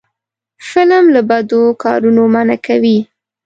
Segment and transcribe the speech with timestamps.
[0.69, 2.97] فلم له بدو کارونو منع کوي